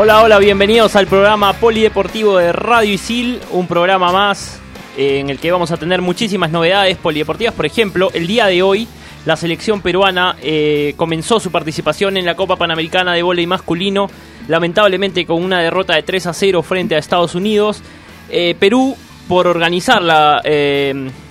[0.00, 4.60] Hola, hola, bienvenidos al programa Polideportivo de Radio Isil, un programa más
[4.96, 7.52] eh, en el que vamos a tener muchísimas novedades polideportivas.
[7.52, 8.86] Por ejemplo, el día de hoy
[9.26, 14.08] la selección peruana eh, comenzó su participación en la Copa Panamericana de Voleibol Masculino,
[14.46, 17.82] lamentablemente con una derrota de 3 a 0 frente a Estados Unidos.
[18.30, 20.40] Eh, Perú, por organizar la,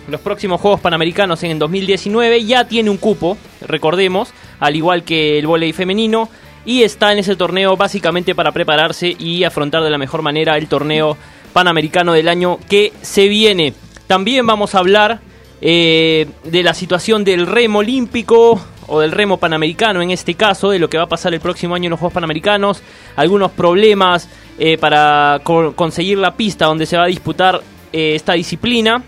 [0.09, 5.48] los próximos Juegos Panamericanos en 2019, ya tiene un cupo, recordemos, al igual que el
[5.48, 6.30] voleibol femenino
[6.68, 10.68] y está en ese torneo básicamente para prepararse y afrontar de la mejor manera el
[10.68, 11.18] torneo
[11.54, 13.74] panamericano del año que se viene.
[14.06, 15.22] También vamos a hablar
[15.62, 20.78] eh, de la situación del remo olímpico o del remo panamericano en este caso, de
[20.78, 22.84] lo que va a pasar el próximo año en los Juegos Panamericanos,
[23.16, 24.28] algunos problemas
[24.60, 27.62] eh, para conseguir la pista donde se va a disputar
[27.94, 29.04] eh, esta disciplina.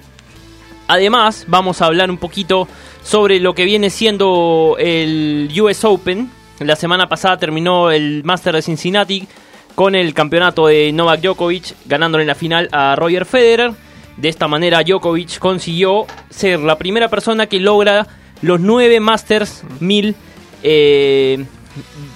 [0.88, 2.70] Además, vamos a hablar un poquito
[3.04, 8.62] sobre lo que viene siendo el US Open, la semana pasada terminó el Master de
[8.62, 9.28] Cincinnati
[9.76, 13.72] con el campeonato de Novak Djokovic, ganándole en la final a Roger Federer.
[14.18, 18.08] De esta manera Djokovic consiguió ser la primera persona que logra
[18.42, 20.16] los nueve Masters 1000,
[20.64, 21.46] eh,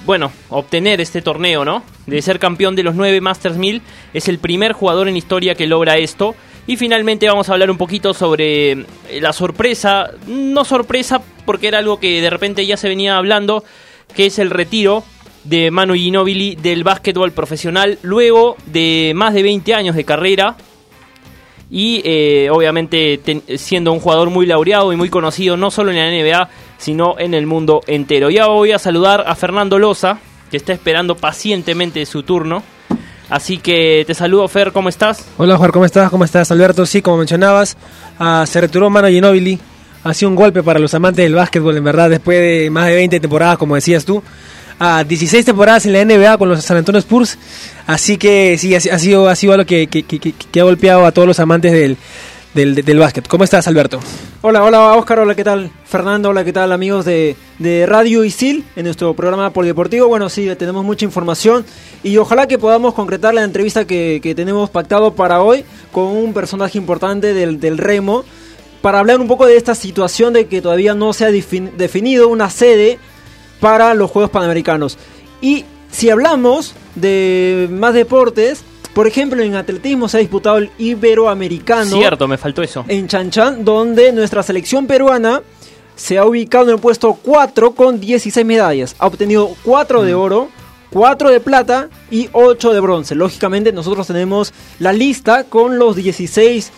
[0.04, 1.82] bueno, obtener este torneo, ¿no?
[2.06, 3.80] De ser campeón de los nueve Masters 1000,
[4.12, 6.34] es el primer jugador en historia que logra esto.
[6.66, 8.86] Y finalmente vamos a hablar un poquito sobre eh,
[9.20, 13.64] la sorpresa, no sorpresa porque era algo que de repente ya se venía hablando,
[14.14, 15.04] que es el retiro
[15.44, 20.56] de Manu Ginobili del básquetbol profesional luego de más de 20 años de carrera
[21.70, 23.20] y eh, obviamente
[23.56, 26.48] siendo un jugador muy laureado y muy conocido no solo en la NBA
[26.78, 28.30] sino en el mundo entero.
[28.30, 30.18] Ya voy a saludar a Fernando Loza
[30.50, 32.62] que está esperando pacientemente su turno.
[33.30, 35.26] Así que te saludo Fer, ¿cómo estás?
[35.38, 36.10] Hola Juan, ¿cómo estás?
[36.10, 36.84] ¿Cómo estás Alberto?
[36.86, 37.76] Sí, como mencionabas,
[38.20, 39.58] uh, se retiró Manu Ginobili
[40.04, 42.94] ha sido un golpe para los amantes del básquetbol, en verdad, después de más de
[42.94, 44.22] 20 temporadas, como decías tú.
[44.78, 47.38] A 16 temporadas en la NBA con los San Antonio Spurs.
[47.86, 51.40] Así que sí, ha, sido, ha sido algo que, que, ha golpeado a todos los
[51.40, 51.96] amantes del,
[52.54, 53.26] del, básquet.
[53.28, 54.00] ¿Cómo estás, Alberto?
[54.42, 55.20] Hola, hola, Oscar.
[55.20, 55.70] Hola, ¿qué tal?
[55.84, 60.08] Fernando, hola, ¿qué tal, amigos de, de Radio Isil en nuestro programa polideportivo?
[60.08, 61.64] Bueno, sí, tenemos mucha información
[62.02, 66.34] y ojalá que podamos concretar la entrevista que, que tenemos pactado para hoy con un
[66.34, 68.24] personaje importante del, del remo
[68.84, 72.50] para hablar un poco de esta situación de que todavía no se ha definido una
[72.50, 72.98] sede
[73.58, 74.98] para los Juegos Panamericanos.
[75.40, 78.62] Y si hablamos de más deportes,
[78.92, 81.96] por ejemplo, en atletismo se ha disputado el Iberoamericano.
[81.96, 82.84] Cierto, me faltó eso.
[82.86, 85.40] En Chanchan, donde nuestra selección peruana
[85.96, 88.96] se ha ubicado en el puesto 4 con 16 medallas.
[88.98, 90.18] Ha obtenido 4 de mm.
[90.18, 90.50] oro,
[90.90, 93.14] 4 de plata y 8 de bronce.
[93.14, 96.70] Lógicamente nosotros tenemos la lista con los 16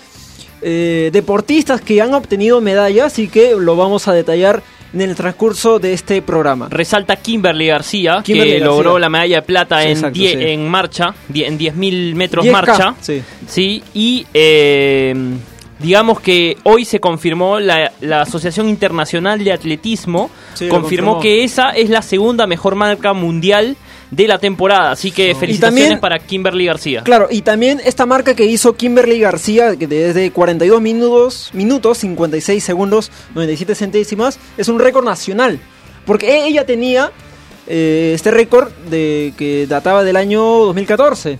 [0.62, 5.78] eh, deportistas que han obtenido medallas y que lo vamos a detallar en el transcurso
[5.78, 6.68] de este programa.
[6.70, 12.46] Resalta Kimberly García, que logró la medalla de plata en, en marcha, en 10.000 metros
[12.46, 12.94] marcha.
[13.00, 13.82] Sí.
[13.92, 15.14] y eh,
[15.78, 17.92] digamos que hoy se confirmó la,
[18.22, 20.30] Asociación Internacional de Atletismo,
[20.70, 23.76] confirmó que esa es la segunda mejor marca mundial
[24.10, 24.92] de la temporada.
[24.92, 27.02] Así que felicitaciones para Kimberly García.
[27.02, 32.62] Claro, y también esta marca que hizo Kimberly García, que desde 42 minutos, minutos 56
[32.62, 35.58] segundos, 97 centésimas, es un récord nacional.
[36.04, 37.10] Porque ella tenía
[37.66, 41.38] eh, este récord de que databa del año 2014.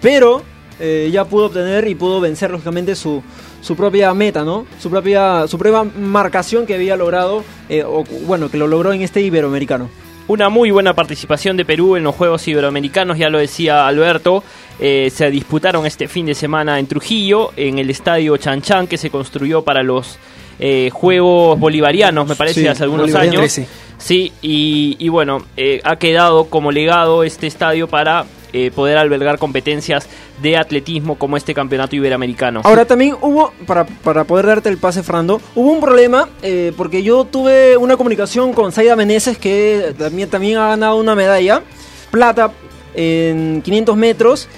[0.00, 0.42] Pero
[0.80, 3.22] eh, ya pudo obtener y pudo vencer, lógicamente, su,
[3.60, 4.66] su propia meta, ¿no?
[4.80, 9.02] Su propia, su propia marcación que había logrado, eh, o bueno, que lo logró en
[9.02, 9.88] este Iberoamericano.
[10.32, 14.42] Una muy buena participación de Perú en los Juegos Iberoamericanos, ya lo decía Alberto.
[14.80, 19.10] Eh, se disputaron este fin de semana en Trujillo, en el estadio Chanchan, que se
[19.10, 20.16] construyó para los
[20.58, 23.60] eh, Juegos Bolivarianos, me parece, hace algunos años.
[23.98, 30.08] Sí, y, bueno, eh, ha quedado como legado este estadio para eh, poder albergar competencias
[30.42, 32.60] de atletismo como este campeonato iberoamericano.
[32.64, 37.02] Ahora también hubo, para, para poder darte el pase, Fernando, hubo un problema eh, porque
[37.02, 41.62] yo tuve una comunicación con Saida Meneses que también, también ha ganado una medalla,
[42.10, 42.52] plata
[42.94, 44.48] en 500 metros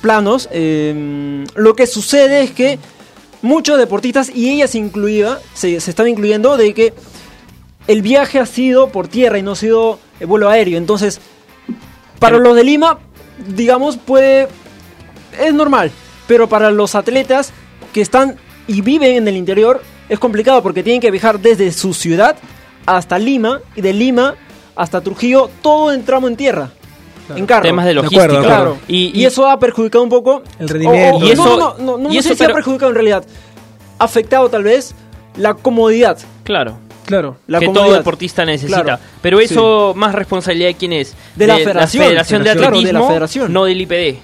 [0.00, 0.48] planos.
[0.52, 2.78] Em, lo que sucede es que
[3.42, 6.94] muchos deportistas, y ella se incluía, se, están incluyendo, de que
[7.86, 10.78] el viaje ha sido por tierra y no ha sido vuelo aéreo.
[10.78, 11.20] Entonces,
[12.18, 12.98] para los de Lima,
[13.46, 14.48] digamos, puede.
[15.38, 15.90] Es normal.
[16.26, 17.52] Pero para los atletas
[17.92, 18.36] que están
[18.66, 22.36] y viven en el interior, es complicado porque tienen que viajar desde su ciudad
[22.84, 24.34] hasta Lima y de Lima
[24.74, 26.70] hasta Trujillo, todo en tramo en tierra.
[27.34, 27.62] En carro.
[27.62, 28.40] Temas de logística.
[28.40, 28.78] claro.
[28.86, 31.24] Y, eso ha perjudicado un poco el rendimiento.
[31.24, 33.24] y eso, no, no, no, no, y eso sé si ha perjudicado en realidad.
[33.98, 34.94] Ha afectado tal vez
[35.36, 36.18] la comodidad.
[36.44, 36.78] Claro.
[37.06, 37.36] Claro.
[37.46, 38.82] La que todo deportista necesita.
[38.82, 39.00] Claro.
[39.22, 41.14] Pero eso, más responsabilidad de quién es?
[41.36, 42.04] De la federación.
[42.04, 43.52] Federación de Claro, de la Atletismo, federación.
[43.52, 44.18] no del IPD.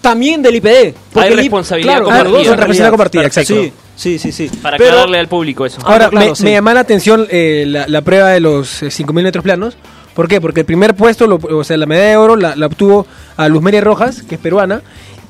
[0.00, 0.94] También del IPD.
[1.14, 2.56] Hay el I- responsabilidad claro, compartida.
[2.56, 3.54] Responsabilidad exacto.
[3.54, 4.32] Sí, sí, sí.
[4.32, 4.56] sí.
[4.62, 5.78] Para Pero- aclararle al público eso.
[5.84, 6.44] Ah, Ahora, claro, me, sí.
[6.44, 9.76] me llama la atención eh, la, la prueba de los eh, 5.000 metros planos.
[10.14, 10.40] ¿Por qué?
[10.40, 13.06] Porque el primer puesto, lo- o sea, la medalla de oro la, la obtuvo
[13.36, 14.80] a Luz Meria Rojas, que es peruana,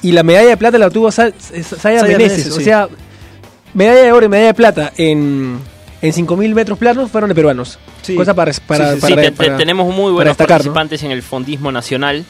[0.03, 2.19] y la medalla de plata la obtuvo Sa- Sa- Saya Saya Meneses.
[2.39, 2.65] Meneses, O sí.
[2.65, 2.89] sea,
[3.75, 5.59] medalla de oro y medalla de plata en,
[6.03, 7.79] en 5.000 metros planos fueron de peruanos.
[8.03, 8.15] Sí.
[8.15, 10.73] Cosa para, para, Sí, sí, Sí, para- te- te- para- tenemos muy buenos destacar, ¿no?
[10.73, 12.25] participantes en el fondismo nacional.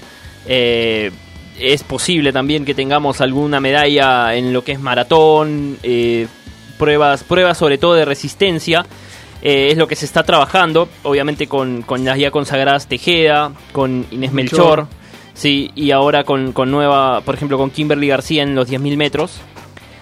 [0.47, 1.11] Eh,
[1.59, 6.27] es posible también que tengamos alguna medalla en lo que es maratón, eh,
[6.79, 8.87] pruebas, pruebas sobre todo de resistencia.
[9.43, 14.07] Eh, es lo que se está trabajando, obviamente con, con las ya consagradas Tejeda, con
[14.11, 14.87] Inés Melchor, Melchor.
[15.35, 19.33] sí, y ahora con, con nueva, por ejemplo, con Kimberly García en los 10.000 metros.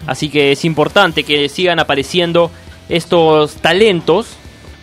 [0.06, 2.50] Así que es importante que sigan apareciendo
[2.88, 4.28] estos talentos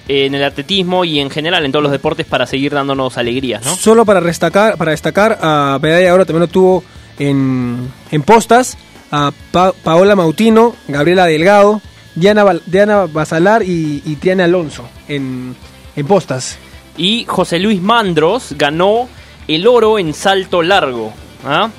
[0.08, 3.76] en el atletismo y en general en todos los deportes para seguir dándonos alegrías, ¿no?
[3.76, 6.84] Solo para destacar, para destacar a medalla oro también lo tuvo
[7.18, 8.78] en, en postas
[9.12, 11.82] a Pa- Paola Mautino, Gabriela Delgado,
[12.14, 15.56] Diana, Bal- Diana Basalar y, y Triana Alonso en,
[15.96, 16.58] en postas.
[16.98, 19.10] Y José Luis Mandros ganó
[19.48, 21.12] el oro en salto largo.
[21.46, 21.70] ¿ah?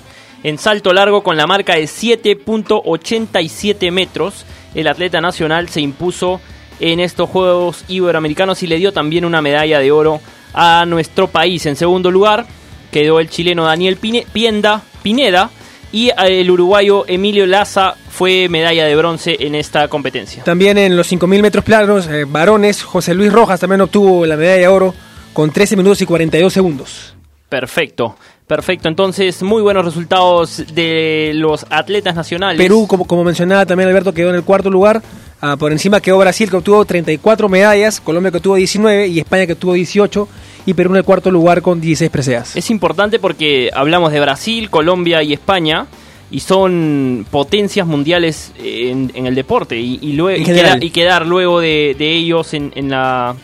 [0.43, 4.45] En salto largo con la marca de 7.87 metros,
[4.77, 6.41] el atleta nacional se impuso
[6.79, 10.21] en estos Juegos Iberoamericanos y le dio también una medalla de oro
[10.53, 11.65] a nuestro país.
[11.67, 12.47] En segundo lugar
[12.93, 15.51] quedó el chileno Daniel Pienda, Pineda
[15.93, 20.45] y el uruguayo Emilio Laza fue medalla de bronce en esta competencia.
[20.45, 24.57] También en los 5.000 metros planos, eh, varones, José Luis Rojas también obtuvo la medalla
[24.61, 24.95] de oro
[25.33, 27.15] con 13 minutos y 42 segundos.
[27.49, 28.89] Perfecto, perfecto.
[28.89, 32.59] Entonces, muy buenos resultados de los atletas nacionales.
[32.61, 35.03] Perú, como, como mencionaba también Alberto, quedó en el cuarto lugar.
[35.41, 39.47] Ah, por encima quedó Brasil, que obtuvo 34 medallas, Colombia que obtuvo 19 y España
[39.47, 40.29] que obtuvo 18
[40.65, 42.57] y Perú en el cuarto lugar con 16 preseas.
[42.57, 45.87] Es importante porque hablamos de Brasil, Colombia y España
[46.31, 50.79] y son potencias mundiales en, en el deporte y, y lue- En y general.
[50.81, 53.37] queda- y quedar luego de, de ellos en, en la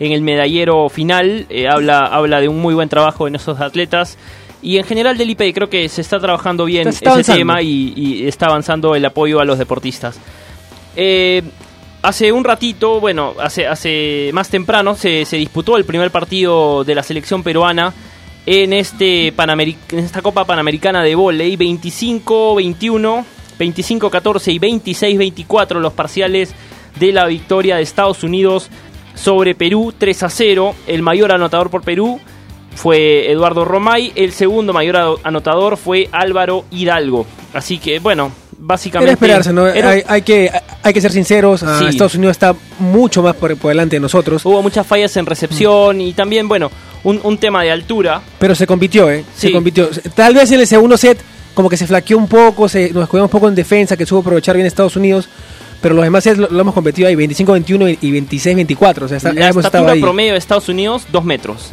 [0.00, 4.16] en el medallero final eh, habla habla de un muy buen trabajo en esos atletas
[4.62, 7.38] y en general del IPE creo que se está trabajando bien Está- ese avanzando.
[7.38, 10.18] tema y, y está avanzando el apoyo a los deportistas.
[10.96, 11.42] Eh,
[12.02, 16.94] hace un ratito, bueno, hace, hace más temprano se, se disputó el primer partido de
[16.94, 17.92] la selección peruana
[18.46, 23.24] en, este Panameri- en esta Copa Panamericana de Voley, 25-21,
[23.58, 26.52] 25-14 y 26-24 los parciales
[26.98, 28.70] de la victoria de Estados Unidos
[29.14, 30.74] sobre Perú 3 a 0.
[30.86, 32.20] El mayor anotador por Perú
[32.74, 37.26] fue Eduardo Romay, el segundo mayor ado- anotador fue Álvaro Hidalgo.
[37.52, 39.10] Así que, bueno, básicamente...
[39.10, 39.66] Era esperarse, ¿no?
[39.66, 40.50] era- Hay, hay que,
[40.82, 41.86] hay que ser sinceros, ah, Sí.
[41.86, 46.00] Estados Unidos está mucho más por, por delante de nosotros, Hubo muchas fallas en recepción
[46.00, 46.70] y también, bueno,
[47.04, 48.20] un, un tema de altura.
[48.38, 49.24] pero se compitió, ¿eh?
[49.34, 49.48] Sí.
[49.48, 49.88] Se compitió.
[50.14, 51.18] Tal vez en el segundo set
[51.54, 54.20] como que se flaqueó un poco, se, nos cuidamos un poco en defensa, que supo
[54.20, 55.28] aprovechar bien Estados Unidos,
[55.82, 59.32] pero los demás sets lo, lo hemos competido ahí, 25-21 y 26-24, o sea, está-
[59.32, 61.70] la estatura promedio de Estados Unidos, 2 metros.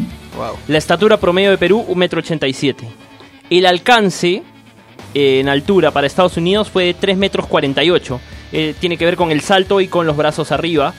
[0.68, 2.86] La estatura promedio de Perú, 1 metro 87.
[3.50, 4.44] El alcance
[5.14, 8.20] eh, en altura para Estados Unidos fue de 3 metros 48.
[8.52, 10.94] Eh, tiene que ver con el salto y con los brazos arriba.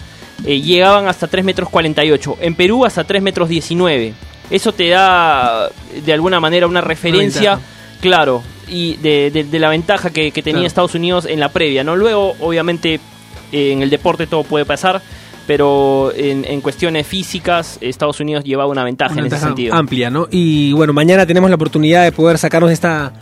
[0.44, 2.36] Eh, llegaban hasta 3 metros 48.
[2.40, 4.12] En Perú hasta 3 metros 19.
[4.50, 5.68] Eso te da
[6.04, 7.58] de alguna manera una referencia,
[8.00, 10.66] claro, y de, de- de la ventaja que, que tenía Claro.
[10.68, 11.82] Estados Unidos en la previa.
[11.82, 11.96] ¿no?
[11.96, 13.00] Luego, obviamente,
[13.52, 15.02] eh, en el deporte todo puede pasar,
[15.46, 19.74] pero en, en cuestiones físicas, Estados Unidos llevaba una ventaja Una en ese sentido.
[19.74, 20.26] amplia, ¿no?
[20.30, 23.12] Y bueno, mañana tenemos la oportunidad de poder sacarnos esta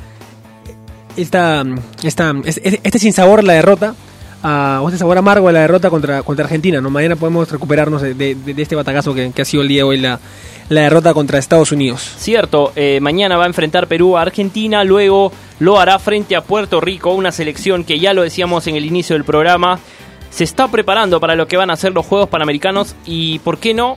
[1.17, 1.65] esta
[2.03, 3.95] esta este, este sinsabor a la derrota
[4.43, 6.91] a, o este sabor amargo a la derrota contra contra Argentina, ¿no?
[6.91, 9.83] Mañana podemos recuperarnos de, de- de este batacazo que, que ha sido el día de
[9.85, 10.19] hoy la,
[10.69, 12.03] la derrota contra Estados Unidos.
[12.19, 16.81] Cierto, eh, mañana va a enfrentar Perú a Argentina, luego lo hará frente a Puerto
[16.81, 19.79] Rico, una selección que ya lo decíamos en el inicio del programa,
[20.35, 23.73] se está preparando para lo que van a ser los Juegos Panamericanos y, ¿por qué
[23.75, 23.97] no?,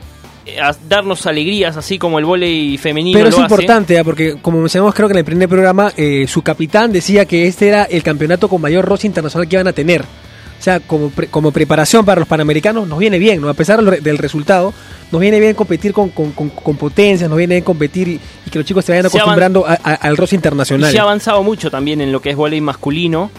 [0.49, 3.41] Eh, a darnos alegrías así como el vóley femenino Pero es hace.
[3.43, 4.03] importante, ¿ah?
[4.05, 7.67] porque como mencionamos creo que en el primer programa, eh, su capitán decía que este
[7.67, 10.03] era el campeonato con mayor roce internacional que iban a tener.
[10.03, 13.49] O sea, como, pre- como preparación para los panamericanos nos viene bien, ¿no?
[13.49, 14.73] A pesar del resultado,
[15.11, 18.49] nos viene bien competir con, con, con- con potencias, nos viene bien competir y, y
[18.49, 20.89] que los chicos se vayan Se acostumbrando a- a- al roce Y internacional.
[20.93, 23.29] se ha avanzado mucho también en lo que es vóley masculino.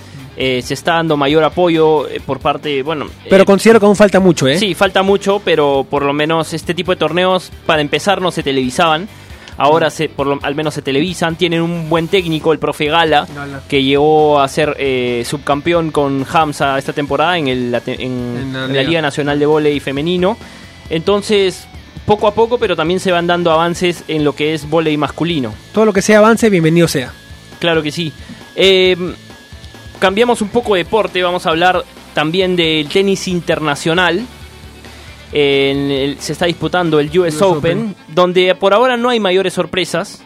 [0.40, 3.06] Eh, se está dando mayor apoyo eh, por parte, bueno...
[3.28, 4.56] Pero eh, considero que aún falta mucho, ¿eh?
[4.56, 8.44] Sí, falta mucho, pero por lo menos este tipo de torneos, para empezar, no se
[8.44, 9.08] televisaban.
[9.56, 11.34] Ahora se, por lo, al menos se televisan.
[11.34, 13.62] Tienen un buen técnico, el profe Gala, Gala.
[13.68, 18.64] que llegó a ser eh, subcampeón con Hamza esta temporada en, el, en- En la
[18.66, 18.82] en la Liga.
[18.84, 20.36] Liga Nacional de Voley Femenino.
[20.88, 21.66] Entonces,
[22.06, 25.52] poco a poco, pero también se van dando avances en lo que es volei masculino.
[25.72, 27.12] Todo lo que sea avance, bienvenido sea.
[27.58, 28.12] Claro que sí.
[28.54, 28.96] Eh,
[29.98, 34.24] cambiamos un poco de deporte, vamos a hablar también del tenis internacional.
[35.32, 37.96] En el- se está disputando el US, US Open, Open.
[38.08, 40.22] donde por ahora no hay mayores sorpresas,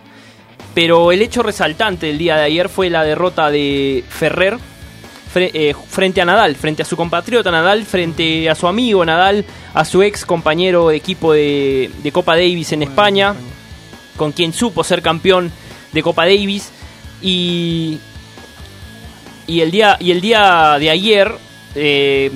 [0.75, 4.59] pero el hecho resaltante del día de ayer fue la derrota de Ferrer
[5.35, 9.45] fre- eh, frente a Nadal, frente a su compatriota Nadal, frente a su amigo Nadal,
[9.75, 13.35] a su ex compañero de equipo de, de Copa Davis en España,
[14.17, 15.50] con quien supo ser campeón
[15.93, 16.71] de Copa Davis
[17.21, 17.99] y
[19.46, 21.32] y el día y el día de ayer
[21.75, 22.30] eh,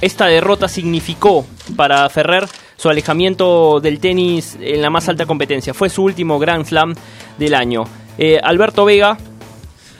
[0.00, 5.72] esta derrota significó para Ferrer su alejamiento del tenis en la más alta competencia.
[5.74, 6.94] Fue su último Grand Slam
[7.38, 7.84] del año.
[8.18, 9.18] Eh, Alberto Vega,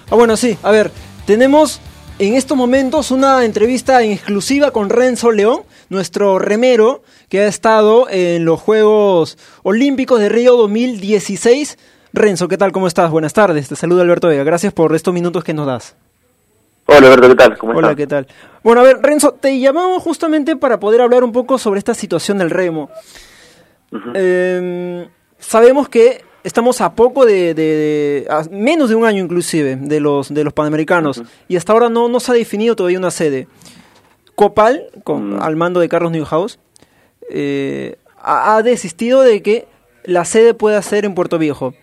[0.08, 0.92] Ah, bueno, sí, a ver,
[1.26, 1.80] tenemos
[2.20, 8.08] en estos momentos una entrevista en exclusiva con Renzo León, nuestro remero que ha estado
[8.08, 11.76] en los Juegos Olímpicos de Río 2016.
[12.12, 12.70] Renzo, ¿qué tal?
[12.70, 13.10] ¿Cómo estás?
[13.10, 15.96] Buenas tardes, te saluda Alberto Vega, gracias por estos minutos que nos das.
[16.86, 17.58] Hola Alberto, ¿qué tal?
[17.58, 17.96] ¿Cómo Hola, estás?
[17.96, 18.26] ¿qué tal?
[18.62, 22.38] Bueno, a ver, Renzo, te llamamos justamente para poder hablar un poco sobre esta situación
[22.38, 22.90] del remo.
[24.14, 27.62] Eh, sabemos que estamos a poco de, de-
[28.24, 31.88] de- a menos de un año inclusive de los de los panamericanos y hasta ahora
[31.88, 33.48] no, no se ha definido todavía una sede.
[34.34, 36.58] Copal, con, al mando de Carlos Newhouse,
[37.30, 39.66] eh, ha, ha desistido de que
[40.04, 41.74] la sede pueda ser en Puerto Viejo.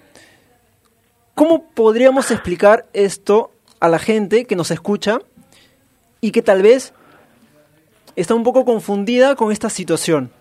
[1.35, 3.49] ¿Cómo podríamos explicar esto
[3.83, 5.19] a la gente que nos escucha
[6.21, 6.93] y que tal vez
[8.15, 10.31] está un poco confundida con esta situación?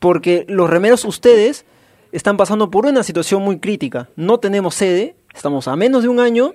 [0.00, 1.64] Porque los remeros ustedes
[2.12, 4.10] están pasando por una situación muy crítica.
[4.16, 6.52] No tenemos sede, estamos a menos de un año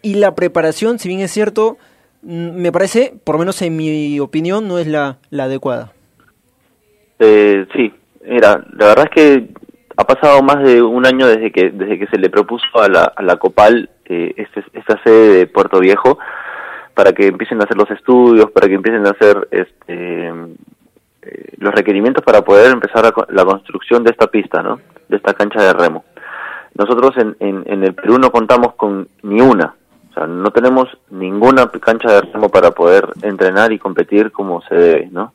[0.00, 1.76] y la preparación, si bien es cierto,
[2.22, 5.92] mm, me parece, por lo menos en mi opinión, no es la, adecuada.
[7.18, 7.92] Eh, sí,
[8.24, 9.48] mira, la verdad es que
[9.98, 13.36] ha pasado más de un año desde que desde que se le propuso a la
[13.36, 16.18] Copal eh, este- esta sede de Puerto Viejo
[16.94, 20.28] para que empiecen a hacer los estudios, para que empiecen a hacer este,
[21.22, 24.80] eh, los requerimientos para poder empezar co- la construcción de esta pista, ¿no?
[25.08, 26.04] De esta cancha de remo.
[26.74, 29.74] Nosotros en, en, el Perú no contamos con ni una,
[30.10, 34.74] o sea, no tenemos ninguna cancha de remo para poder entrenar y competir como se
[34.74, 35.32] debe, ¿no?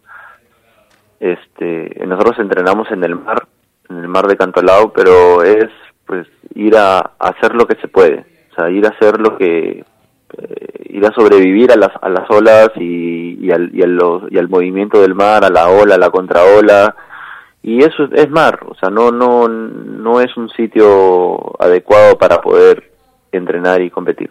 [1.19, 3.45] este nosotros entrenamos en el mar
[3.89, 5.69] en el mar de Cantolao pero es
[6.05, 9.37] pues ir a, a hacer lo que se puede o sea ir a hacer lo
[9.37, 9.83] que
[10.37, 14.31] eh, ir a sobrevivir a las a las olas y, y al y, a los-
[14.31, 16.95] y al movimiento del mar a la ola a la contraola
[17.61, 22.91] y eso es mar o sea no no no es un sitio adecuado para poder
[23.31, 24.29] entrenar y competir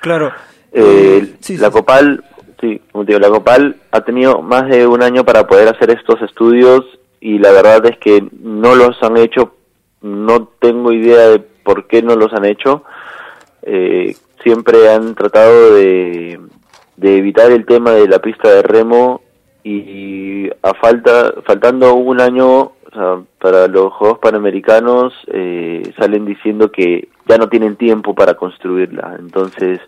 [0.00, 0.32] Claro.
[0.72, 1.72] eh, sí, la sí.
[1.72, 2.22] Copal,
[2.60, 6.20] sí, como digo, la Copal ha tenido más de un año para poder hacer estos
[6.22, 6.84] estudios
[7.20, 9.54] y la verdad es que no los han hecho,
[10.02, 12.84] no tengo idea de por qué no los han hecho.
[13.70, 16.40] Eh, siempre han tratado de,
[16.96, 19.20] de evitar el tema de la pista de remo
[19.62, 22.72] y a falta, faltando un año
[23.38, 29.16] para los Juegos Panamericanos eh, salen diciendo que ya no tienen tiempo para construirla.
[29.18, 29.80] Entonces,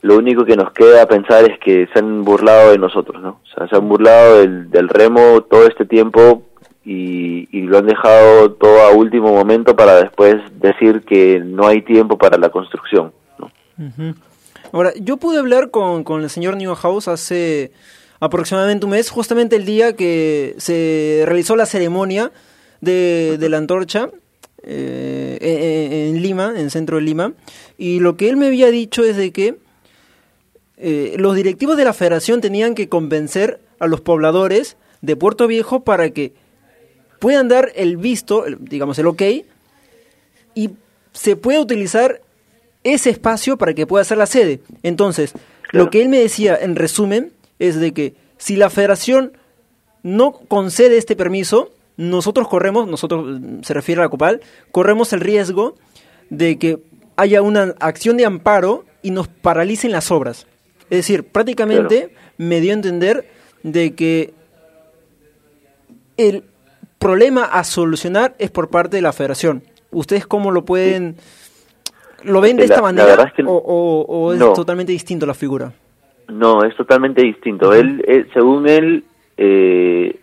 [0.00, 3.40] lo único que nos queda pensar es que se han burlado de nosotros, ¿no?
[3.42, 6.44] O sea, se han burlado del, del remo todo este tiempo
[6.84, 11.82] y, y lo han dejado todo a último momento para después decir que no hay
[11.82, 13.50] tiempo para la construcción, ¿no?
[14.72, 17.72] Ahora, yo pude hablar con, con el señor Newhouse hace
[18.20, 22.32] aproximadamente un mes, justamente el día que se realizó la ceremonia
[22.80, 24.10] de, de la antorcha
[24.62, 27.32] eh, en, en Lima, en el centro de Lima,
[27.76, 29.56] y lo que él me había dicho es de que
[30.78, 35.84] eh, los directivos de la federación tenían que convencer a los pobladores de Puerto Viejo
[35.84, 36.32] para que
[37.22, 39.22] puedan dar el visto, el- digamos el ok,
[40.56, 40.70] y
[41.12, 42.20] se pueda utilizar
[42.82, 44.58] ese espacio para que pueda ser la sede.
[44.82, 45.32] Entonces,
[45.70, 45.84] Claro.
[45.84, 49.36] lo que él me decía en resumen es de que si la federación
[50.02, 54.40] no concede este permiso, nosotros corremos, nosotros mm, se refiere a la Copal,
[54.72, 55.76] corremos el riesgo
[56.28, 56.78] de que
[57.14, 60.46] haya una acción de amparo y nos paralicen las obras.
[60.90, 63.28] Es decir, prácticamente me dio a entender
[63.62, 64.34] de que
[66.16, 66.44] el
[67.02, 69.62] problema a solucionar es por parte de la federación.
[69.90, 71.16] ¿Ustedes cómo lo pueden...
[72.24, 74.52] ¿Lo ven de La- esta manera verdad es que o, o- o es no.
[74.52, 75.72] totalmente distinto la figura?
[76.28, 77.72] No, es totalmente distinto.
[77.74, 79.04] Él, él- según él,
[79.36, 80.20] eh,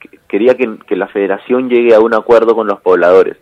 [0.00, 3.36] que- quería que, que la federación llegue a un acuerdo con los pobladores.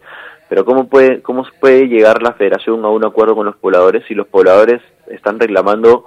[0.49, 4.15] Pero ¿cómo puede, ¿cómo puede llegar la federación a un acuerdo con los pobladores si
[4.15, 6.05] los pobladores están reclamando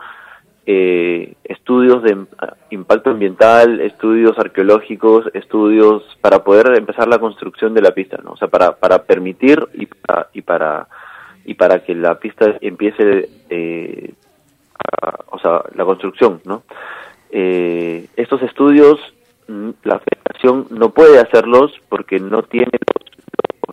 [0.69, 2.25] eh, estudios de
[2.71, 8.31] impacto ambiental, estudios arqueológicos, estudios para poder empezar la construcción de la pista, ¿no?
[8.31, 10.87] O sea, para, para permitir y para, y para
[11.45, 14.13] y para que la pista empiece, eh,
[15.27, 16.63] o sea, la construcción, ¿no?
[17.31, 18.99] Eh, estos estudios
[19.47, 22.76] mm, la federación no puede hacerlos porque no tiene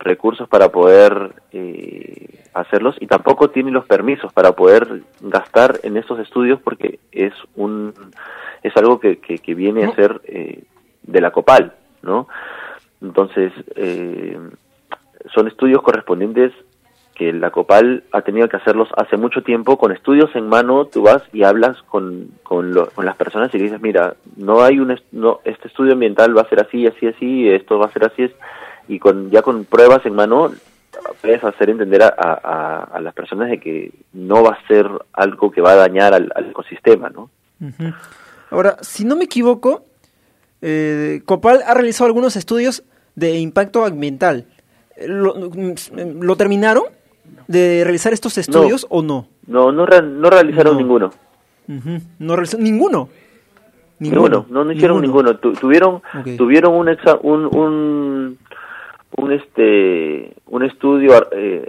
[0.05, 6.21] recursos para poder eh, hacerlos y tampoco tiene los permisos para poder gastar en estos
[6.21, 7.93] estudios porque es un
[8.63, 10.65] es algo que, que, viene a ser eh,
[11.03, 12.29] de la Copal, ¿no?
[13.03, 14.39] Entonces eh,
[15.35, 16.53] son estudios correspondientes
[17.15, 21.03] que la Copal ha tenido que hacerlos hace mucho tiempo con estudios en mano tú
[21.03, 25.41] vas y hablas con, con, con las personas y dices mira no hay un no
[25.45, 28.33] este estudio ambiental va a ser así así así esto va a ser así es
[28.89, 30.53] y con ya con pruebas en mano
[31.21, 35.61] puedes hacer entender a, a, las personas de que no va a ser algo que
[35.61, 37.31] va a dañar al, ecosistema no
[38.51, 39.85] ahora si no me equivoco
[40.63, 42.85] eh, Copal ha realizado algunos estudios
[43.17, 44.47] de impacto ambiental
[45.07, 46.85] ¿Lo, ¿lo terminaron?
[47.49, 49.27] de realizar estos estudios o no?
[49.47, 51.11] No, no, no realizaron ninguno.
[52.19, 53.09] ¿No realizaron ninguno?
[53.99, 55.37] Ninguno, no, no hicieron ninguno.
[55.37, 56.03] tuvieron
[56.37, 56.89] tuvieron un,
[57.23, 58.39] un, un,
[59.17, 61.69] un, este un estudio eh,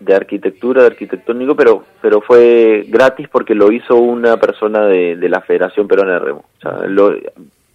[0.00, 5.28] de arquitectura, de arquitectónico, pero pero fue gratis porque lo hizo una persona de, de
[5.28, 6.44] la Federación Peruana de Remo.
[6.58, 7.14] O sea, lo,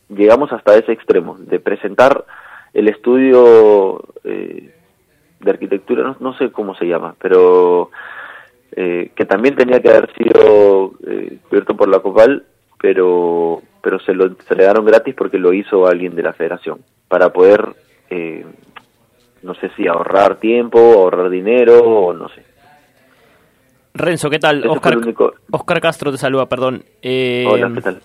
[0.09, 2.25] llegamos hasta ese extremo de presentar
[2.73, 4.71] el estudio eh,
[5.39, 7.89] de arquitectura, no, sé cómo se llama, pero
[8.71, 12.43] eh, que también tenía que haber sido eh, cubierto por la COPAL,
[12.81, 16.79] pero, pero se, lo, se le dieron gratis porque lo hizo alguien de la federación,
[17.07, 17.65] para poder,
[18.09, 18.45] eh,
[19.45, 22.43] no sé si ahorrar tiempo, ahorrar dinero o no sé.
[23.93, 24.65] Renzo, ¿qué tal?
[24.67, 26.83] Oscar, Castro te saluda, perdón.
[27.03, 28.01] Hola, ¿qué tal?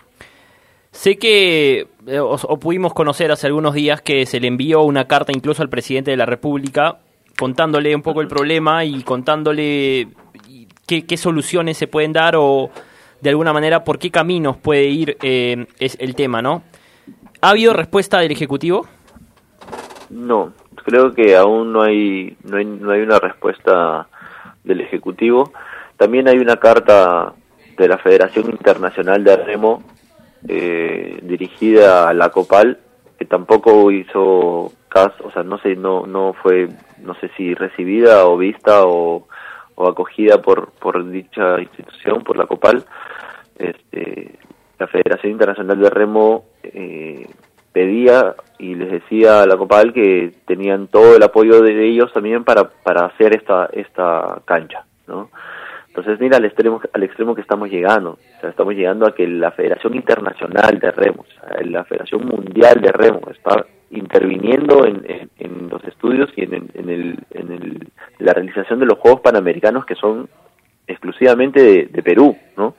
[0.93, 1.89] Sé que
[2.21, 6.11] o, pudimos conocer hace algunos días que se le envió una carta incluso al presidente
[6.11, 6.99] de la República
[7.39, 10.09] contándole un poco el problema y contándole
[10.87, 12.71] qué, soluciones se pueden dar o
[13.21, 16.63] de alguna manera por qué caminos puede ir eh, es el tema, ¿no?
[17.41, 18.87] ¿Ha habido respuesta del Ejecutivo?
[20.11, 24.09] No, creo que aún no hay, no hay, no hay una respuesta
[24.65, 25.53] del Ejecutivo.
[25.97, 27.35] También hay una carta
[27.77, 29.83] de la Federación Internacional de Remo
[30.49, 32.79] eh, dirigida a la COPAL
[33.19, 36.69] que tampoco hizo caso, o sea, no sé, no, no fue
[37.03, 39.27] no sé si recibida o vista o,
[39.77, 42.85] acogida por, por dicha institución, por la COPAL.
[43.59, 44.39] Este,
[44.79, 47.27] la Federación Internacional de Remo eh,
[47.73, 52.45] pedía y les decía a la COPAL que tenían todo el apoyo de ellos también
[52.45, 55.31] para, para hacer esta, esta cancha, ¿no?
[55.89, 58.13] Entonces, mira al extremo, al extremo que estamos llegando.
[58.13, 61.25] O sea, estamos llegando a que la Federación Internacional de Remo,
[61.65, 66.55] la Federación Mundial de Remo, está interviniendo en, los estudios y en,
[66.89, 70.29] el, en la realización de los Juegos Panamericanos que son
[70.87, 72.75] exclusivamente de, Perú, ¿no?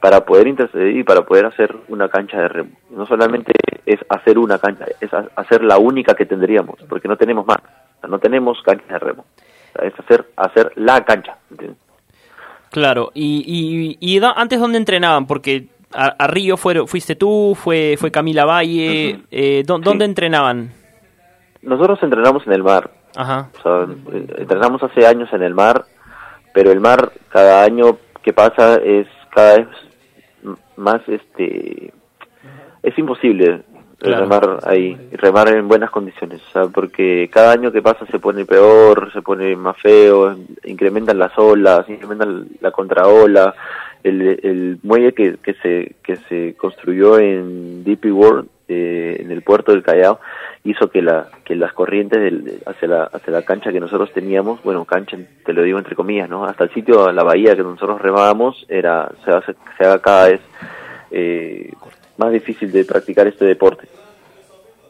[0.00, 2.70] Para poder interceder y para poder hacer una cancha de remo.
[2.90, 3.52] No solamente
[3.92, 7.58] es hacer una cancha, es hacer la única que tendríamos, porque no tenemos más,
[8.08, 9.24] no tenemos cancha de remo.
[9.82, 11.36] es hacer, hacer la cancha.
[12.70, 19.22] Claro, y, y, antes dónde entrenaban, porque a, Río fuiste tú, fue fue Camila Valle,
[19.32, 20.70] eh, ¿dónde entrenaban?
[21.62, 22.90] Nosotros entrenamos en el mar.
[23.16, 23.50] Ajá.
[23.58, 23.94] O sea,
[24.38, 25.84] entrenamos hace años en el mar,
[26.54, 29.68] pero el mar cada año que pasa es cada vez
[30.76, 31.92] más este
[32.82, 33.62] es imposible
[34.00, 39.12] remar ahí, remar en buenas condiciones, o porque cada año que pasa se pone peor,
[39.12, 43.54] se pone más feo, incrementan las olas, incrementan la contraola,
[44.02, 49.42] el, el muelle que, que se que se construyó en DP World eh, en el
[49.42, 50.20] puerto del Callao
[50.64, 54.62] hizo que la que las corrientes del, hacia la hacia la cancha que nosotros teníamos
[54.62, 58.00] bueno cancha te lo digo entre comillas no hasta el sitio la bahía que nosotros
[58.00, 60.40] remábamos era se hace se haga cada vez
[61.10, 61.72] eh,
[62.20, 63.88] más difícil de practicar este deporte.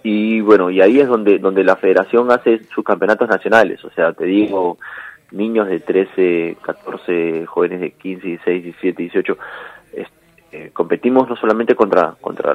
[0.03, 3.83] Y bueno y ahí es donde donde la Federación hace sus campeonatos nacionales.
[3.85, 4.77] O sea te digo
[5.33, 9.39] niños de 13, 14, jóvenes de 15, 16, 17, 18,
[10.53, 12.55] eh, competimos no solamente contra, contra,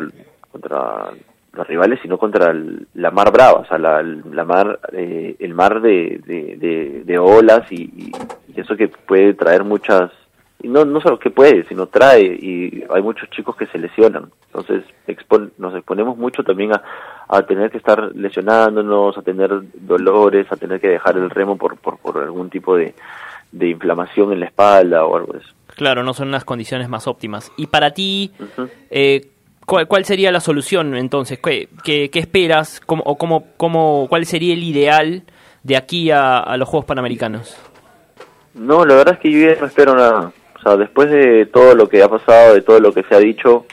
[0.51, 1.11] contra
[1.53, 2.53] los rivales, sino contra
[2.93, 6.19] la mar brava, o sea, la, la mar, eh, el mar de,
[7.05, 8.11] de, olas y,
[8.53, 10.11] eso que puede traer muchas
[10.63, 14.31] y no, no solo que puede, sino trae, y hay muchos chicos que se lesionan.
[14.47, 14.83] Entonces
[15.57, 16.81] nos exponemos mucho también a,
[17.27, 21.77] a, tener que estar lesionándonos, a tener dolores, a tener que dejar el remo por,
[21.77, 22.95] por, por algún tipo de,
[23.51, 25.49] de inflamación en la espalda o algo de eso.
[25.75, 27.51] Claro, no son unas condiciones más óptimas.
[27.57, 28.31] Y para ti,
[28.89, 29.27] eh,
[29.65, 31.37] ¿cuál, cuál sería la solución entonces?
[31.39, 32.79] ¿Qué, qué- qué esperas?
[32.85, 35.23] ¿Cómo, o cómo, cómo, ¿Cuál sería el ideal
[35.63, 37.57] de aquí a, a los Juegos Panamericanos?
[38.53, 40.31] No, la verdad es que yo ya no espero nada.
[40.65, 43.67] Sea, después de todo lo que ha pasado, de todo lo que se ha dicho,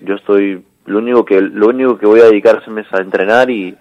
[0.00, 3.76] yo estoy lo único que lo único que voy a dedicarme es a entrenar y,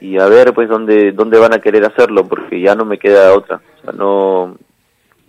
[0.00, 3.34] y a ver pues dónde dónde van a querer hacerlo porque ya no me queda
[3.34, 3.56] otra.
[3.56, 4.56] O sea, no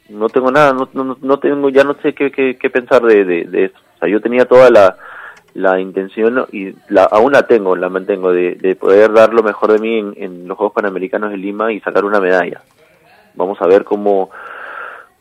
[0.10, 3.26] no tengo nada, no, no, no tengo ya no sé qué, qué, qué pensar de,
[3.26, 3.80] de, de esto.
[3.96, 4.98] O sea, yo tenía toda la
[5.56, 9.72] la intención y la, aún la tengo, la mantengo de, de poder dar lo mejor
[9.72, 12.62] de mí en, en los Juegos Panamericanos de Lima y sacar una medalla.
[13.34, 14.30] Vamos a ver cómo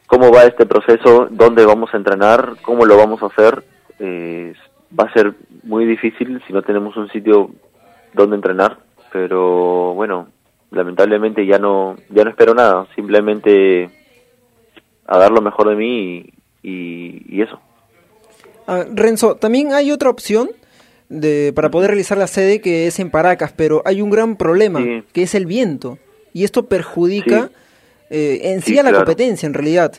[0.06, 3.64] cómo va este proceso, dónde vamos a entrenar, cómo lo vamos a hacer.
[3.98, 4.52] Eh,
[4.98, 7.50] va a ser muy difícil si no tenemos un sitio
[8.12, 8.78] donde entrenar,
[9.12, 10.28] pero bueno,
[10.70, 13.90] lamentablemente ya no ya no espero nada, simplemente
[15.06, 17.60] a dar lo mejor de mí y, y- y eso.
[18.66, 20.48] Ah, Renzo, también hay otra opción
[21.08, 24.80] de, para poder realizar la sede que es en Paracas, pero hay un gran problema,
[24.80, 25.02] Sí.
[25.12, 25.98] que es el viento.
[26.32, 27.54] Y esto perjudica Sí.
[28.14, 29.04] Eh, en sí, Sí, a la claro.
[29.04, 29.92] competencia, en realidad.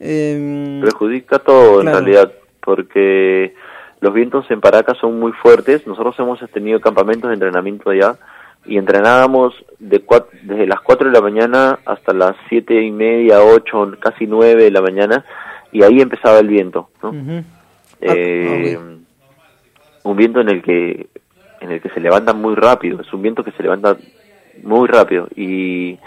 [0.00, 1.98] Em, perjudica todo Claro.
[1.98, 3.54] en realidad porque
[4.00, 8.16] los vientos en Paracas son muy fuertes nosotros hemos tenido campamentos de entrenamiento allá
[8.66, 13.42] y entrenábamos de cua- desde las 4 de la mañana hasta las siete y media
[13.42, 15.24] 8 casi 9 de la mañana
[15.70, 17.10] y ahí empezaba el viento ¿no?
[17.10, 17.44] ujú.
[18.00, 21.06] Eh, Ah, un viento en el que
[21.60, 23.96] en el que se levanta muy rápido es un viento que se levanta
[24.62, 25.98] muy rápido y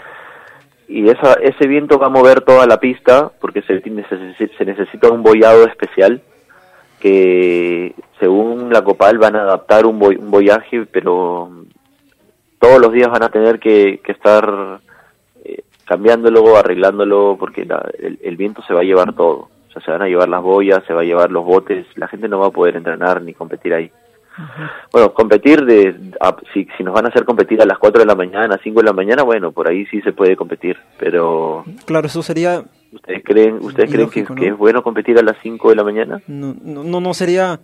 [0.88, 5.22] y esa, ese viento va a mover toda la pista porque se, se, necesita un
[5.22, 6.22] bollado especial
[7.00, 11.50] que según la Copal van a adaptar un, boy- un boyaje pero
[12.58, 14.80] todos los días van a tener que, estar
[15.44, 19.48] eh, cambiándolo, arreglándolo porque el, el viento se va a llevar todo.
[19.68, 22.08] O sea, se van a llevar las boyas, se va a llevar los botes, la
[22.08, 23.92] gente no va a poder entrenar ni competir ahí.
[24.92, 28.06] Bueno, competir de a- si, si nos van a hacer competir a las 4 de
[28.06, 32.06] la mañana, 5 de la mañana, bueno, por ahí sí se puede competir, pero Claro,
[32.06, 34.40] eso sería ¿ustedes creen ustedes creen que, Ilógico, ¿no?
[34.40, 36.22] que es bueno competir a las 5 de la mañana?
[36.26, 37.60] no, no, no- sería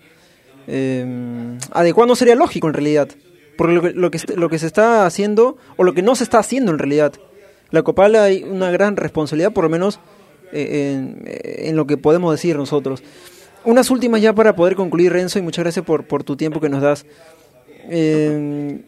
[0.66, 3.08] eh, adecuado, no sería lógico en realidad.
[3.56, 6.24] Porque lo que, lo, que, lo que se está haciendo, o lo que no se
[6.24, 7.12] está haciendo en realidad,
[7.70, 10.00] la Copal hay una gran responsabilidad, por lo menos
[10.52, 11.22] eh, en,
[11.68, 13.02] en lo que podemos decir nosotros.
[13.64, 16.68] Unas últimas ya para poder concluir, Renzo, y muchas gracias por, por tu tiempo que
[16.68, 17.06] nos das.
[17.90, 18.80] Eh,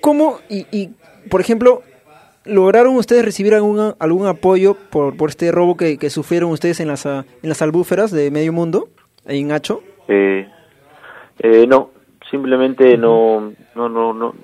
[0.00, 0.90] ¿Cómo, y, y,
[1.30, 1.82] por ejemplo,
[2.44, 6.88] lograron ustedes recibir algún, algún apoyo por, por este robo que, que sufrieron ustedes en
[6.88, 8.88] las, en las albúferas de Medio Mundo,
[9.26, 9.82] en Hacho?
[10.08, 10.48] Eh,
[11.38, 11.90] eh, no,
[12.30, 14.34] simplemente no, no, no, no.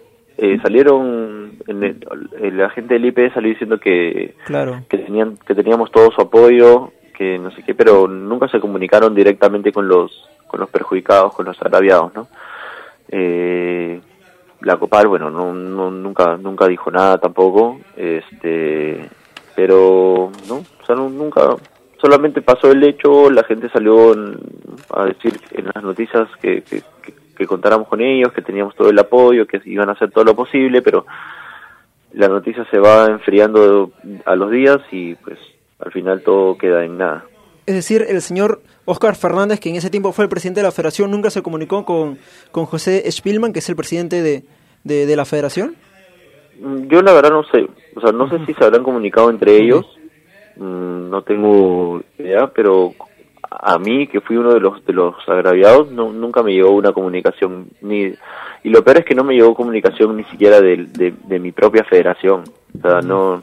[0.41, 2.07] Eh, salieron, en el,
[2.41, 4.85] el agente del IP salió diciendo que, Claro.
[4.88, 9.12] que tenían, que teníamos todo su apoyo, que no sé qué, pero nunca se comunicaron
[9.12, 12.28] directamente con los, con los perjudicados, con los agraviados, ¿no?
[13.09, 14.00] Eh,
[14.61, 19.09] la Copal, bueno, no, no, nunca, nunca dijo nada tampoco, este,
[19.57, 21.57] pero, no, o sea, nunca,
[22.00, 24.12] solamente pasó el hecho, la gente salió
[24.94, 29.46] a decir en las noticias que- que contáramos con ellos, que teníamos todo el apoyo,
[29.46, 31.07] que iban a hacer todo lo posible, pero
[32.14, 33.92] la noticia se va enfriando
[34.24, 35.38] a los días y pues
[35.79, 37.25] al final todo queda en nada.
[37.67, 40.73] Es decir, el señor Oscar Fernández, que en ese tiempo fue el presidente de la
[40.73, 42.19] federación, nunca se comunicó con,
[42.51, 44.45] con José Spielman, que es el presidente de,
[44.85, 45.75] de, de la federación.
[46.59, 49.57] Mm, Yo la verdad no sé, o sea, no sé si se habrán comunicado entre
[49.57, 49.85] ellos,
[50.57, 52.95] mm, no tengo idea, pero
[53.51, 56.93] a mí, que fui uno de los de los agraviados, no, nunca me llegó una
[56.93, 58.12] comunicación, ni
[58.64, 61.53] y lo peor es que no me llegó comunicación ni siquiera del- de, de mi
[61.53, 62.45] propia federación,
[62.77, 63.43] o sea, no,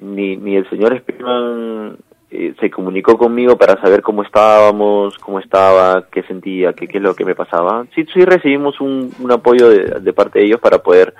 [0.00, 1.96] ni, ni el señor Spielman
[2.30, 7.02] eh, se comunicó conmigo para saber cómo estábamos, cómo estaba, qué sentía, qué, qué es
[7.02, 7.86] lo que me pasaba.
[7.94, 11.14] Sí, sí recibimos un, un apoyo de, de parte de ellos para poder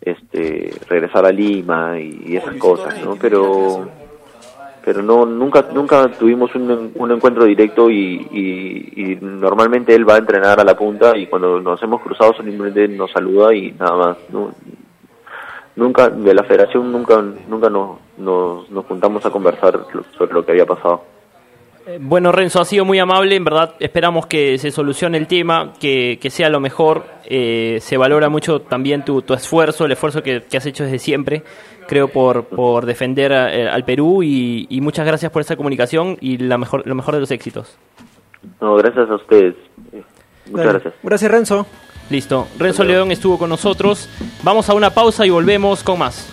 [0.00, 3.16] este, regresar a Lima y, y esas cosas, ¿no?
[3.16, 3.88] Pero
[4.84, 10.16] pero no nunca nunca tuvimos un, un encuentro directo y, y, y normalmente él va
[10.16, 13.96] a entrenar a la punta y cuando nos hemos cruzado simplemente nos saluda y nada
[13.96, 14.52] más no,
[15.76, 19.80] nunca de la federación nunca nunca nos, nos, nos juntamos a conversar
[20.18, 21.02] sobre lo que había pasado
[21.86, 23.34] Eh, Bueno, Renzo, ha sido muy amable.
[23.34, 27.02] En verdad, esperamos que se solucione el tema, que, que sea lo mejor.
[27.24, 31.00] Eh, se valora mucho también tu, tu esfuerzo, el esfuerzo que, que has hecho desde
[31.00, 31.42] siempre,
[31.88, 34.22] creo, por, por defender a- eh, al Perú.
[34.22, 37.76] Y, y muchas gracias por esa comunicación y la mejor, lo mejor de los éxitos.
[38.60, 39.56] no gracias a ustedes
[40.46, 40.68] muchas Dale.
[40.72, 41.66] gracias Gracias, Renzo.
[42.12, 42.46] Listo.
[42.58, 44.06] Renzo León estuvo con nosotros.
[44.42, 46.26] Vamos a una pausa y volvemos con más.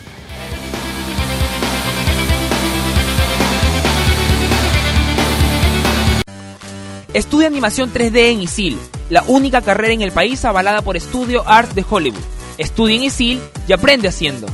[7.14, 8.78] Estudia animación 3D en ISIL,
[9.10, 12.20] la única carrera en el país avalada por Studio Art de Hollywood.
[12.58, 14.48] Estudia en ISIL y aprende haciendo.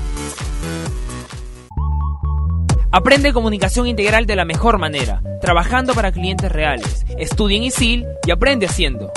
[2.91, 7.03] Aprende comunicación integral de la mejor manera, trabajando para clientes reales.
[7.17, 9.11] Estudia en ISIL y aprende haciendo.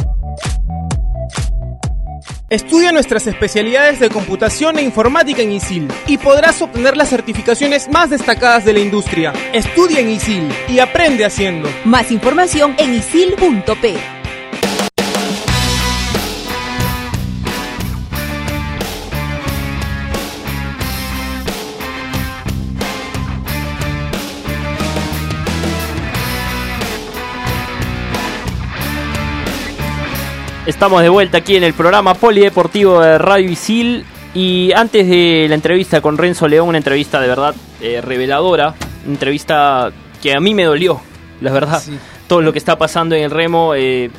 [2.50, 8.08] Estudia nuestras especialidades de computación e informática en ISIL y podrás obtener las certificaciones más
[8.08, 9.34] destacadas de la industria.
[9.52, 11.68] Estudia en ISIL y aprende haciendo.
[11.84, 14.17] Más información en isil.p.
[30.68, 34.04] Estamos de vuelta aquí en el programa Polideportivo de Radio Isil.
[34.35, 39.14] Y antes de la entrevista con Renzo León, una entrevista de verdad eh, reveladora, una
[39.14, 41.00] entrevista que a mí me dolió,
[41.40, 41.83] la verdad,
[42.26, 43.74] todo lo que está pasando en el remo.
[43.74, 44.11] eh,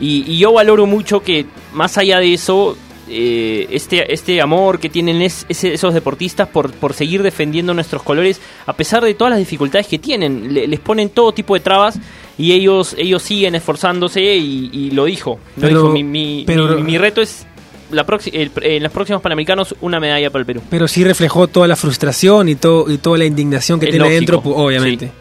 [0.00, 2.78] y, y yo valoro mucho que, más allá de eso,
[3.08, 8.40] eh, este, este amor que tienen es- esos deportistas por, por seguir defendiendo nuestros colores,
[8.66, 11.98] a pesar de todas las dificultades que tienen, le- les ponen todo tipo de trabas
[12.38, 15.38] y ellos, ellos siguen esforzándose y, y lo dijo.
[15.56, 15.92] Lo Pero- dijo.
[15.92, 17.46] Mi, mi- pero- mi- mi reto es
[17.90, 20.62] la el- en los próximos Panamericanos una medalla para el Perú.
[20.70, 24.04] Pero sí reflejó toda la frustración y, todo, y toda la indignación que Es tiene
[24.06, 25.06] lógico, dentro, obviamente.
[25.06, 25.12] sí.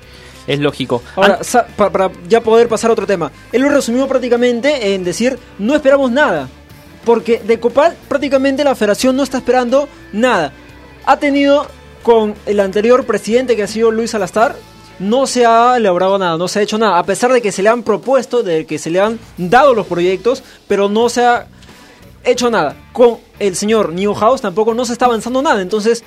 [0.45, 1.01] Es lógico.
[1.15, 3.31] Ahora, An- sa- pa- para ya poder pasar a otro tema.
[3.51, 6.49] Él lo resumió prácticamente en decir, no esperamos nada.
[7.05, 10.53] Porque de Copal prácticamente la federación no está esperando nada.
[11.05, 11.67] Ha tenido
[12.01, 14.55] con el anterior presidente que ha sido Luis Alastar,
[14.99, 16.99] no se ha elaborado nada, no se ha hecho nada.
[16.99, 19.87] A pesar de que se le han propuesto, de que se le han dado los
[19.87, 21.47] proyectos, pero no se ha
[22.23, 22.75] hecho nada.
[22.93, 25.61] Con el señor Newhouse tampoco no se está avanzando nada.
[25.61, 26.03] Entonces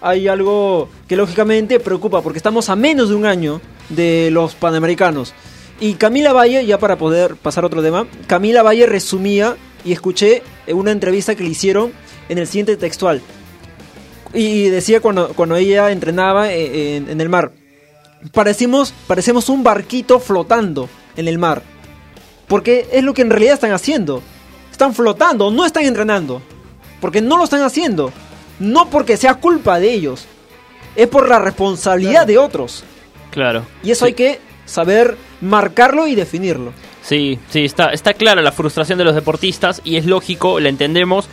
[0.00, 5.32] hay algo que lógicamente preocupa porque estamos a menos de un año de los Panamericanos.
[5.80, 9.56] Y Camila Valle, ya para poder pasar a otro tema, Camila Valle resumía
[9.86, 11.92] y escuché una entrevista que le hicieron
[12.28, 13.22] en el siguiente textual.
[14.34, 17.52] Y decía cuando, cuando ella entrenaba en, en- el mar,
[18.32, 21.62] parecimos, parecemos un barquito flotando en el mar.
[22.46, 24.22] Porque es lo que en realidad están haciendo.
[24.70, 26.42] Están flotando, no están entrenando.
[27.00, 28.12] Porque no lo están haciendo.
[28.58, 30.26] No porque sea culpa de ellos.
[30.96, 32.84] Es por la responsabilidad de otros.
[33.30, 33.64] claro.
[33.82, 34.10] Y eso Sí.
[34.10, 36.72] hay que saber marcarlo y definirlo.
[37.02, 41.28] Sí, sí, está, está clara la frustración de los deportistas y es lógico, la entendemos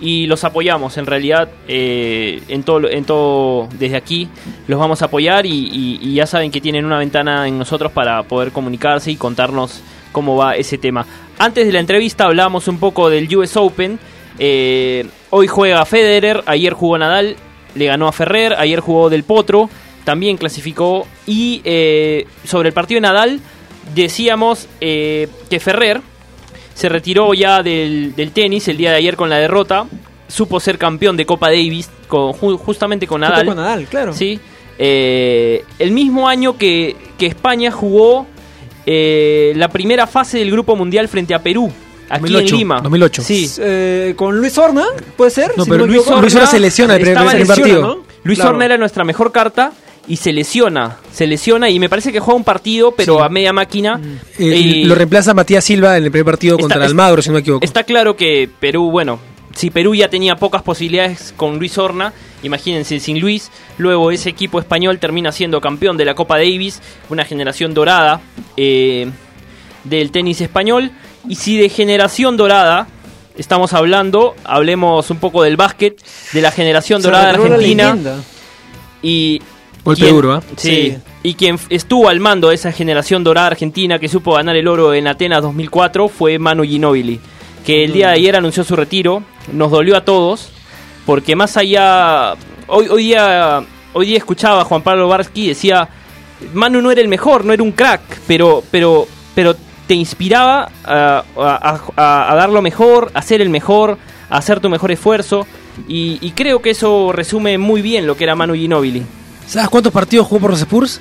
[0.00, 0.96] y los apoyamos.
[0.98, 4.28] En realidad, eh, en todo, en todo, desde aquí
[4.68, 8.22] los vamos a apoyar y, y- ya saben que tienen una ventana en nosotros para
[8.22, 9.80] poder comunicarse y contarnos
[10.12, 11.04] cómo va ese tema.
[11.38, 13.98] Antes de la entrevista hablamos un poco del US Open.
[14.38, 17.36] Eh, hoy juega Federer, ayer jugó Nadal,
[17.74, 19.68] le ganó a Ferrer, ayer jugó Del Potro,
[20.06, 21.06] también clasificó.
[21.26, 23.40] Y eh, sobre el partido de Nadal,
[23.94, 26.00] decíamos eh, que Ferrer
[26.74, 29.86] se retiró ya del, del tenis el día de ayer con la derrota.
[30.28, 33.44] Supo ser campeón de Copa Davis con, ju- justamente con Nadal.
[33.46, 34.12] con Nadal, claro.
[34.14, 34.38] Sí.
[34.78, 38.26] Eh, el mismo año que, que España jugó
[38.86, 41.72] eh, la primera fase del Grupo Mundial frente a Perú.
[42.08, 42.80] Aquí 2008, en Lima.
[42.82, 43.22] 2008.
[43.22, 43.50] Sí.
[43.58, 44.84] Eh, con Luis Horna,
[45.16, 45.52] ¿puede ser?
[45.56, 47.80] No, Si pero Luis Horna se lesiona el primer- partido.
[47.82, 47.98] ¿no?
[48.22, 48.50] Luis Claro.
[48.52, 49.72] Horna era nuestra mejor carta
[50.08, 50.96] y se lesiona.
[51.12, 53.22] Se lesiona y me parece que juega un partido, pero Sí.
[53.24, 54.00] a media máquina.
[54.38, 57.34] Eh, Y lo reemplaza Matías Silva en el primer partido Está- contra Almagro, si no
[57.34, 57.64] me equivoco.
[57.64, 59.18] Está claro que Perú, bueno,
[59.54, 64.60] si Perú ya tenía pocas posibilidades con Luis Horna, imagínense sin Luis, luego ese equipo
[64.60, 68.20] español termina siendo campeón de la Copa Davis, una generación dorada
[68.56, 69.10] eh,
[69.84, 70.92] del tenis español.
[71.28, 72.86] Y si de generación dorada
[73.36, 76.00] estamos hablando, hablemos un poco del básquet,
[76.32, 77.96] de la generación dorada de Argentina.
[79.02, 79.40] Y
[79.86, 80.42] Golpe quien- duro, ¿ah?
[80.56, 80.96] Sí, Sí.
[81.22, 84.92] Y quien estuvo al mando de esa generación dorada argentina que supo ganar el oro
[84.94, 87.18] en Atenas 2004 fue Manu Ginóbili,
[87.64, 89.22] que el día de ayer anunció su retiro.
[89.52, 90.50] Nos dolió a todos,
[91.06, 92.34] porque más allá.
[92.68, 95.88] Hoy, hoy, día, hoy día escuchaba a Juan Pablo Barsky y decía:
[96.54, 99.56] Manu no era el mejor, no era un crack, pero, pero, pero
[99.88, 103.98] te inspiraba a, a- a- a dar lo mejor, a ser el mejor,
[104.30, 105.46] a hacer tu mejor esfuerzo.
[105.88, 109.02] Y, y creo que eso resume muy bien lo que era Manu Ginóbili.
[109.46, 111.00] ¿Sabes cuántos partidos jugó por los Spurs?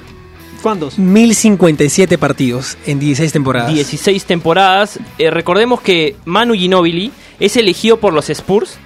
[0.62, 0.98] ¿Cuántos?
[0.98, 3.74] 1057 partidos en 16 temporadas.
[3.74, 5.00] 16 temporadas.
[5.18, 8.78] Eh, recordemos que Manu Ginóbili es elegido por los Spurs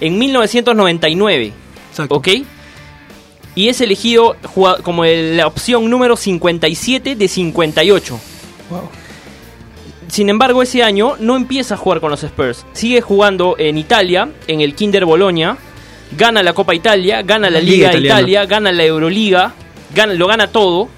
[0.00, 1.52] en 1999,
[1.90, 2.14] Exacto.
[2.16, 2.28] ¿ok?
[3.56, 4.36] Y es elegido
[4.82, 8.20] como la opción número 57 de 58.
[8.70, 8.80] Wow.
[10.08, 12.66] Sin embargo, ese año no empieza a jugar con los Spurs.
[12.72, 15.56] Sigue jugando en Italia, en el Kinder Bologna.
[16.12, 17.94] Gana la Copa Italia, gana la Liga.
[17.96, 19.54] Italia, gana la Euroliga,
[19.94, 20.88] gana, lo gana todo.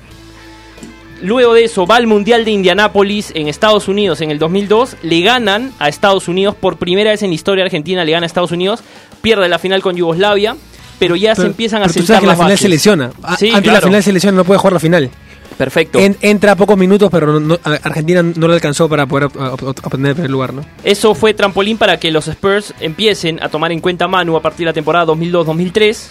[1.23, 5.23] luego de eso va al Mundial de Indianápolis en Estados Unidos en el 2002, le
[5.23, 8.53] ganan a Estados Unidos por primera vez en la historia argentina, le gana a Estados
[8.53, 8.81] Unidos,
[9.23, 10.57] pierde la final con Yugoslavia,
[10.99, 12.61] pero ya se Pero- empiezan a pero tú sentar sabes que la las final bases.
[12.61, 13.11] se lesiona.
[13.23, 13.79] A- Sí, Antes claro.
[13.81, 15.11] la final se lesiona, no puede jugar la final.
[15.59, 15.99] Perfecto.
[15.99, 19.59] En- entra a pocos minutos, pero no- Argentina no le alcanzó para poder ob- ob-
[19.61, 20.63] ob- obtener el primer lugar, ¿no?
[20.85, 24.43] Eso fue trampolín para que los Spurs empiecen a tomar en cuenta a Manu a
[24.43, 26.11] partir de la temporada 2002-2003.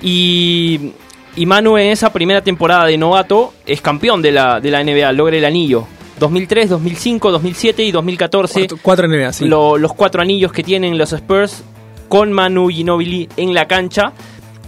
[0.00, 0.92] Y,
[1.36, 5.12] y Manu en esa primera temporada de novato es campeón de la, de la NBA,
[5.12, 5.86] logra el anillo.
[6.20, 8.60] 2003, 2005, 2007 y 2014.
[8.60, 9.44] Cuatro, cuatro NBA, sí.
[9.46, 11.62] lo- los cuatro anillos que tienen los Spurs
[12.08, 14.12] con Manu Ginobili en la cancha.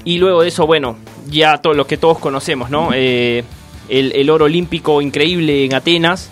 [0.05, 0.97] Y luego de eso, bueno,
[1.29, 2.91] ya todo lo que todos conocemos, ¿no?
[2.95, 3.45] Eh,
[3.91, 6.31] el, el oro olímpico increíble en Atenas.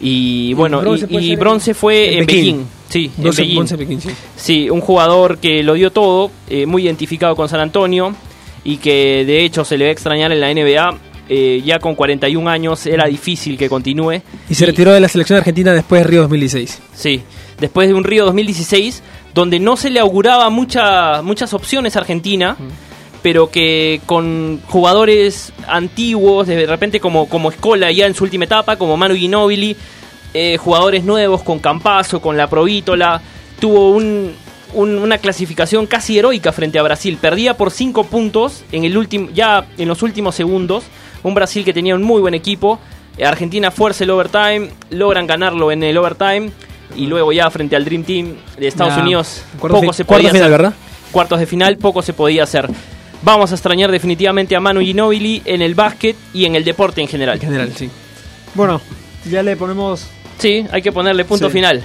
[0.00, 2.42] Y bueno, bronce y, bronce fue en, en Pekín.
[2.56, 2.66] Pekín.
[2.88, 3.58] Sí, en 12, Pekín.
[3.58, 4.08] 11 Pekín, sí.
[4.36, 8.14] Sí, un jugador que lo dio todo, eh, muy identificado con San Antonio
[8.64, 10.98] y que de hecho se le va a extrañar en la NBA.
[11.28, 14.22] eh, ya con 41 años era difícil que continúe.
[14.48, 16.80] Y se retiró de la selección argentina después de Río 2016.
[16.94, 17.22] Sí,
[17.60, 19.02] después de un Río 2016
[19.34, 22.56] donde no se le auguraba mucha, muchas opciones a Argentina,
[23.22, 28.76] pero que con jugadores antiguos, de repente como, como Escola ya en su última etapa,
[28.76, 29.76] como Manu Ginobili,
[30.34, 33.20] eh, jugadores nuevos con Campazo, con la Provítola,
[33.60, 34.32] tuvo un-
[34.74, 37.18] un- una clasificación casi heroica frente a Brasil.
[37.20, 40.84] Perdía por 5 puntos en el último, ya en los últimos segundos.
[41.22, 42.78] Un Brasil que tenía un muy buen equipo.
[43.24, 46.50] Argentina fuerza el overtime, logran ganarlo en el overtime.
[46.96, 50.42] Y luego ya frente al Dream Team de Estados Unidos, cuartos poco se podía final,
[50.42, 50.50] hacer.
[50.50, 50.74] ¿verdad?
[51.12, 52.68] Cuartos de final, poco se podía hacer.
[53.22, 57.08] Vamos a extrañar definitivamente a Manu Ginobili en el básquet y en el deporte en
[57.08, 57.34] general.
[57.36, 57.90] En general, sí.
[58.54, 58.80] Bueno,
[59.28, 60.06] ya le ponemos.
[60.38, 61.52] Sí, hay que ponerle punto Sí.
[61.52, 61.84] final.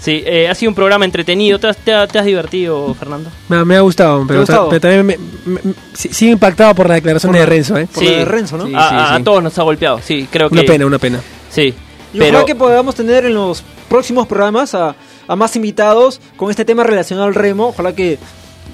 [0.00, 1.58] Sí, eh, ha sido un programa entretenido.
[1.58, 3.30] ¿Te has, te ha- te has divertido, Fernando?
[3.48, 4.68] Me, ha- me ha gustado, pero, gustado?
[4.70, 7.76] pero también me, me- me- sí- sigo impactado por la declaración Por de la- Renzo,
[7.76, 7.86] ¿eh?
[7.92, 8.66] Por la de Renzo, ¿no?
[8.66, 9.22] Sí, a, sí, a- a sí.
[9.24, 10.54] todos nos ha golpeado, sí, creo que...
[10.54, 11.20] Una pena, una pena.
[11.50, 11.74] Sí,
[12.14, 12.30] Y pero...
[12.30, 14.94] ojalá que podamos tener en los próximos programas a,
[15.28, 17.66] a más invitados con este tema relacionado al remo.
[17.68, 18.18] Ojalá que,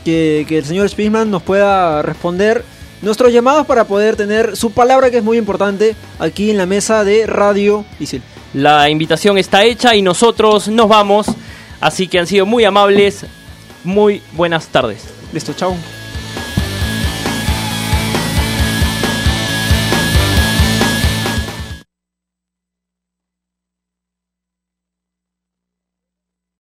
[0.05, 2.65] que, que el señor Spitzman nos pueda responder
[3.03, 7.05] nuestros llamados para poder tener su palabra, que es muy importante, aquí en la mesa
[7.05, 8.23] de Radio Isil.
[8.55, 11.27] La invitación está hecha y nosotros nos vamos.
[11.81, 13.27] Así que han sido muy amables.
[13.85, 15.05] Muy buenas tardes.
[15.33, 15.77] Listo, chao.